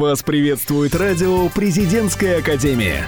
[0.00, 3.04] Вас приветствует радио «Президентская академия».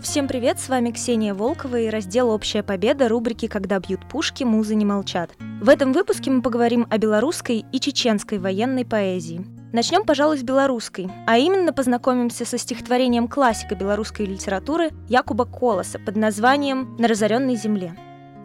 [0.00, 4.74] Всем привет, с вами Ксения Волкова и раздел «Общая победа» рубрики «Когда бьют пушки, музы
[4.74, 5.32] не молчат».
[5.60, 9.44] В этом выпуске мы поговорим о белорусской и чеченской военной поэзии.
[9.74, 16.16] Начнем, пожалуй, с белорусской, а именно познакомимся со стихотворением классика белорусской литературы Якуба Колоса под
[16.16, 17.94] названием «На разоренной земле».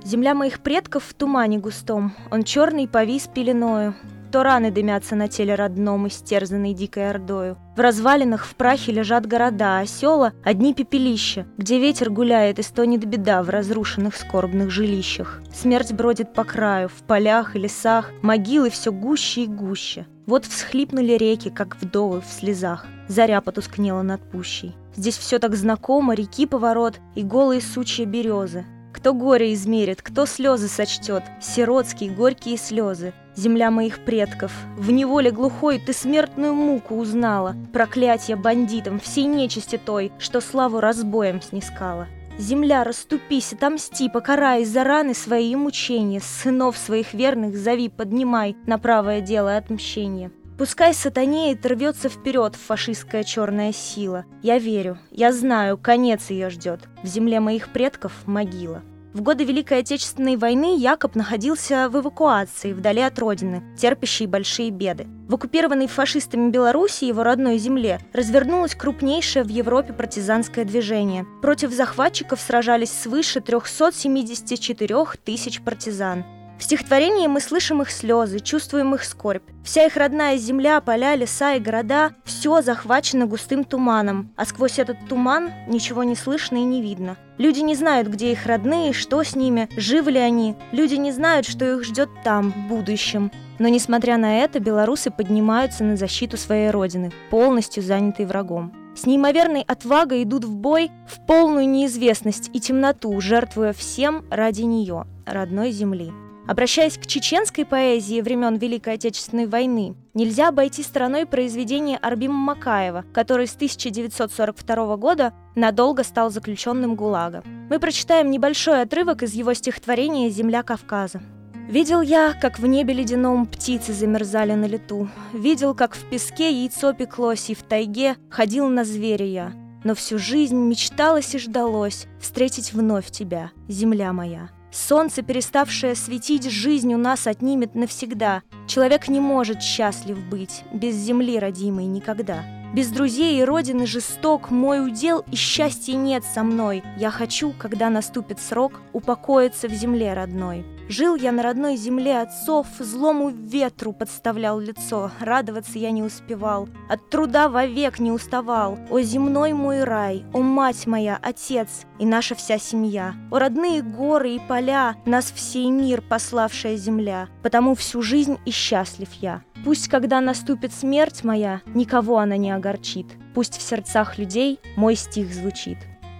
[0.03, 3.95] Земля моих предков в тумане густом, он черный повис пеленою,
[4.31, 7.57] то раны дымятся на теле родном, истерзанной дикой ордою.
[7.75, 13.05] В развалинах в прахе лежат города, а села— одни пепелища, где ветер гуляет и стонет
[13.05, 15.41] беда в разрушенных скорбных жилищах.
[15.53, 20.05] Смерть бродит по краю, в полях и лесах, могилы все гуще и гуще.
[20.25, 22.85] Вот всхлипнули реки, как вдовы в слезах.
[23.07, 24.75] Заря потускнела над пущей.
[24.95, 28.65] Здесь все так знакомо, реки поворот и голые сучья березы.
[28.91, 33.13] Кто горе измерит, кто слезы сочтет, сиротские горькие слезы.
[33.35, 40.11] Земля моих предков, в неволе глухой ты смертную муку узнала, проклятие бандитам, всей нечисти той,
[40.19, 42.07] что славу разбоем снискала.
[42.37, 49.21] Земля, расступись, отомсти, покарай за раны свои мучения, сынов своих верных зови, поднимай на правое
[49.21, 50.31] дело отмщения.
[50.59, 54.25] Пускай сатанеет, рвется вперед фашистская черная сила.
[54.43, 56.81] Я верю, я знаю, конец ее ждет.
[57.01, 58.81] В земле моих предков могила.
[59.13, 65.07] В годы Великой Отечественной войны Якоб находился в эвакуации, вдали от родины, терпящей большие беды.
[65.29, 71.25] В оккупированной фашистами Беларуси, его родной земле, развернулось крупнейшее в Европе партизанское движение.
[71.41, 76.25] Против захватчиков сражались свыше 374 тысяч партизан.
[76.59, 79.43] В стихотворении мы слышим их слезы, чувствуем их скорбь.
[79.63, 84.97] Вся их родная земля, поля, леса и города– все захвачено густым туманом, а сквозь этот
[85.07, 87.15] туман ничего не слышно и не видно.
[87.37, 90.57] Люди не знают, где их родные, что с ними, живы ли они.
[90.73, 93.31] Люди не знают, что их ждет там, в будущем.
[93.57, 98.73] Но несмотря на это, белорусы поднимаются на защиту своей родины, полностью занятой врагом.
[98.97, 105.05] С неимоверной отвагой идут в бой в полную неизвестность и темноту, жертвуя всем ради нее,
[105.25, 106.11] родной земли.
[106.49, 113.45] Обращаясь к чеченской поэзии времен Великой Отечественной войны, нельзя обойти стороной произведение Арбима Макаева, который
[113.45, 117.43] с 1942 года надолго стал заключенным ГУЛАГа.
[117.69, 121.21] Мы прочитаем небольшой отрывок из его стихотворения «Земля Кавказа».
[121.67, 125.07] Видел я, как в небе ледяном птицы замерзали на лету.
[125.33, 129.53] Видел, как в песке яйцо пеклось, и в тайге ходил на зверя я.
[129.83, 134.49] Но всю жизнь мечталось и ждалось встретить вновь тебя, земля моя.
[134.71, 138.43] Солнце, переставшее светить, жизнь у нас отнимет навсегда.
[138.67, 142.58] Человек не может счастлив быть, без земли родимой никогда.
[142.73, 146.83] Без друзей и родины жесток мой удел, и счастья нет со мной.
[146.97, 150.65] Я хочу, когда наступит срок, упокоиться в земле родной.
[150.87, 157.09] Жил я на родной земле отцов, злому ветру подставлял лицо, радоваться я не успевал, от
[157.11, 158.79] труда вовек не уставал.
[158.89, 164.31] О земной мой рай, о мать моя, отец и наша вся семья, о родные горы
[164.35, 169.43] и поля, нас всей мир пославшая земля, потому всю жизнь и счастлив я.
[169.65, 175.33] Пусть, когда наступит смерть моя, никого она не огорчит, пусть в сердцах людей мой стих
[175.33, 175.77] звучит.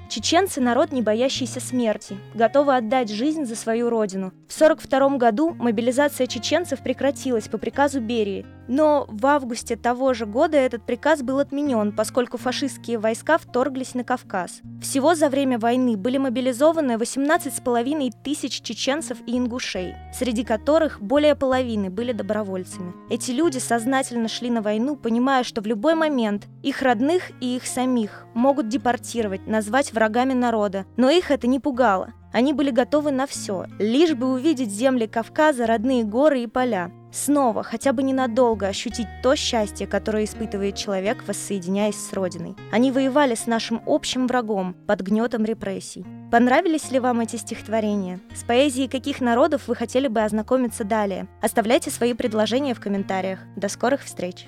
[0.10, 4.32] Чеченцы– народ, не боящийся смерти, готовы отдать жизнь за свою родину.
[4.50, 10.58] В 1942 году мобилизация чеченцев прекратилась по приказу Берии, но в августе того же года
[10.58, 14.62] этот приказ был отменен, поскольку фашистские войска вторглись на Кавказ.
[14.82, 21.90] Всего за время войны были мобилизованы 18,5 тысяч чеченцев и ингушей, среди которых более половины
[21.90, 22.94] были добровольцами.
[23.10, 27.66] Эти люди сознательно шли на войну, понимая, что в любой момент их родных и их
[27.66, 30.86] самих могут депортировать, назвать врагами народа.
[30.96, 32.14] Но их это не пугало.
[32.32, 36.92] Они были готовы на все, лишь бы увидеть земли Кавказа, родные горы и поля.
[37.12, 42.56] Снова, хотя бы ненадолго, ощутить то счастье, которое испытывает человек, воссоединяясь с Родиной.
[42.72, 46.06] Они воевали с нашим общим врагом под гнетом репрессий.
[46.32, 48.20] Понравились ли вам эти стихотворения?
[48.36, 51.28] С поэзией каких народов вы хотели бы ознакомиться далее?
[51.42, 53.40] Оставляйте свои предложения в комментариях.
[53.56, 54.46] До скорых встреч!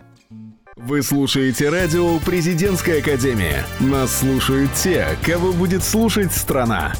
[0.77, 3.65] Вы слушаете радио «Президентская академия».
[3.79, 6.93] Нас слушают те, кого будет слушать страна.